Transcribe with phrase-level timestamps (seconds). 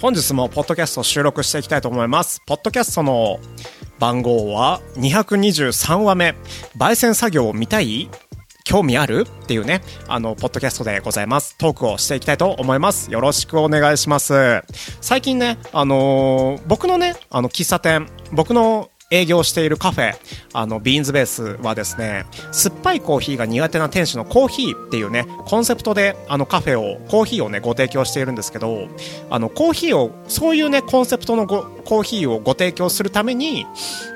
[0.00, 2.42] 本日もポッドキャスト収録していきたいと思います。
[2.46, 3.40] ポッドキャストの
[3.98, 6.34] 番号は223話目。
[6.76, 8.10] 焙煎作業を見たい？
[8.64, 9.26] 興味ある？
[9.26, 11.56] っていうね、あの、ポッドキャストでございます。
[11.56, 13.10] トークをしていきたいと思います。
[13.10, 14.62] よろしくお願いします。
[15.00, 20.14] 最近ね、あのー僕のね、あの、喫茶店、僕の営業しているカフェ、
[20.52, 28.88] あの、ビーンズベースはですね、酸っぱいコーヒーが苦手な店主のコーヒーっていうね、コンセプトで、あの、カフェを、コーヒーをね、ご提供しているんですけど、
[29.30, 33.64] あの、コーヒーを、そういうね、コンセプトのごコーヒーをご提供するために、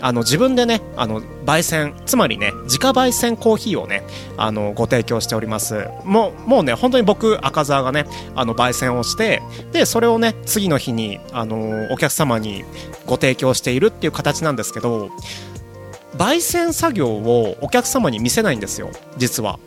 [0.00, 4.04] あの、自分でね、あの、焙煎、つまりね、自家焙煎コーヒーをね、
[4.36, 5.88] あの、ご提供しております。
[6.04, 8.06] もう、もうね、本当に僕、赤澤がね、
[8.36, 9.42] あの、焙煎をして、
[9.72, 12.64] で、それをね、次の日に、あの、お客様に
[13.04, 15.10] ご提供しているっていう形なんですけど、
[16.16, 19.58] 焙煎作業をお客様に見せないんですよ実は。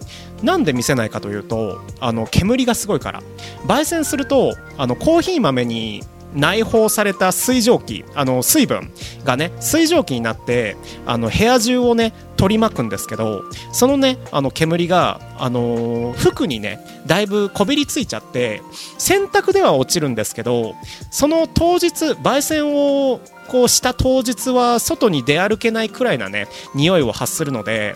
[0.41, 3.21] なんで見せないかというとあの煙がすごいから。
[3.67, 6.01] 焙煎するとあのコーヒー豆に
[6.33, 8.91] 内包された水蒸気あの水分
[9.23, 18.61] がね水蒸気になってあの部屋中をね取り巻くんですけどそのねあの煙が、あのー服にねだいぶこびりついちゃって
[18.97, 20.75] 洗濯では落ちるんですけど
[21.11, 27.95] その当日焙煎をこうした当日は外に出歩けないくらいなね匂いを発するので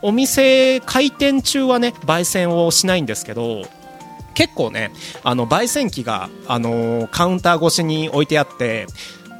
[0.00, 3.64] お店開店中はね焙煎をしないんですけど
[4.34, 4.92] 結構ね
[5.24, 8.86] あの焙煎機が、あのカウンター越しに置いてあって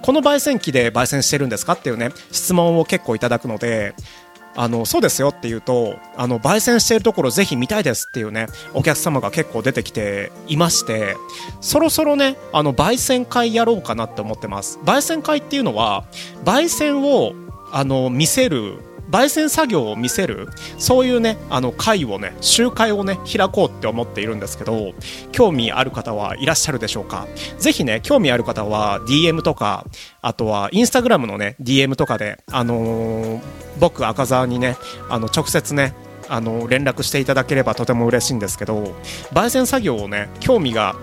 [0.02, 3.94] この焙煎機で焙煎してるんですかっていうね質問を結構いただくので
[4.56, 11.16] あのそうですよっていうとあの焙煎しているところぜひ見たいですっていうねお客様が結構出てきていまして
[11.60, 14.78] そろそろねあの焙煎会やろうかなって思ってます。
[14.84, 16.06] 焙煎会っていうのは
[16.44, 17.34] 焙煎を
[17.72, 18.78] あの見せる
[19.10, 24.92] 焙煎作業を見せるそういうねあの会をね集会をね開こうって思っているんですけど
[25.32, 27.26] 興味ある方はいらっしゃるでしょうか？
[27.58, 29.86] ぜひね興味ある方は DM とか
[30.22, 33.40] あとはインスタグラムのね DM とかであのー
[33.78, 34.76] 僕赤澤にね
[35.10, 35.92] あの直接ね
[36.30, 38.94] あの連絡していただければとても嬉しいんですけど
[39.34, 40.96] 焙煎作業をね興味が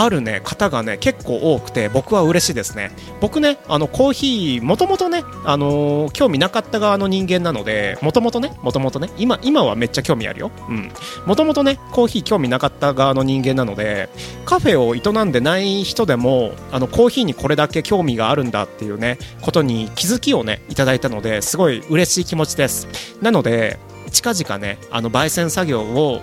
[0.00, 2.92] あるね方がね結構多くて僕は嬉しいですね。
[3.20, 10.50] 僕ねあのコーヒーもともとねあのー興味なかった側の人間なのでもともとねもともとね今今はめっちゃ興味あるよ。
[10.68, 10.92] うん。
[11.26, 14.08] もともとねコーヒー興味なかった側の人間なので
[14.44, 22.86] カフェを営んでない人でもあのコーヒーにこれだけ興味があるんだっていうねことに気づきをねいただいたのですごい嬉しい気持ちです。
[23.20, 23.78] なので
[24.12, 26.20] 近々ねあの焙煎作業を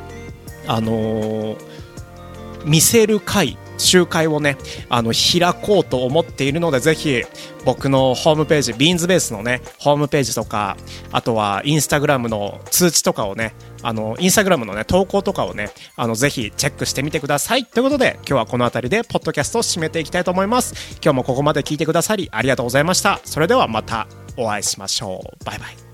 [0.65, 1.75] あのー
[2.65, 4.57] 見せる会集会をね
[4.89, 7.23] あの開こうと思っているのでぜひ
[7.65, 10.77] 僕のホームページビーンズベースのねホームページとか
[11.11, 17.65] あとはインスタグラムの通知とかをねあのインスタグラムのね投稿とかをねあのぜひチェックしてみてください。
[17.65, 20.97] ということで今日はこの辺りでポッドキャストを締めていきたいと思います。
[21.03, 23.19] 今日もここまで聞いてくださりありがとうございました。
[23.23, 24.07] それではまた
[24.37, 25.45] お会いしましょう。
[25.45, 25.84] バイバイ。